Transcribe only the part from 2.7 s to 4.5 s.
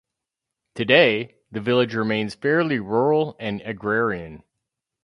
rural and agrarian.